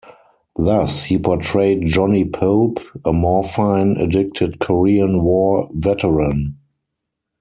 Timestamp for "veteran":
5.75-6.57